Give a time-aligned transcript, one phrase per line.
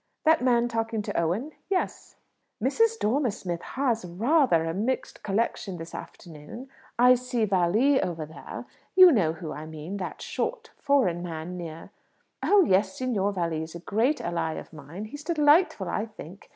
[0.23, 1.51] "That man talking to Owen?
[1.69, 2.15] Yes."
[2.59, 2.97] "Mrs.
[2.97, 6.69] Dormer Smith has rather a mixed collection this afternoon.
[6.97, 8.65] I see Valli over there.
[8.95, 9.97] You know who I mean?
[9.97, 11.91] That short, foreign man near"
[12.43, 15.05] "Oh yes; Signor Valli is a great ally of mine.
[15.05, 16.49] He's delightful, I think.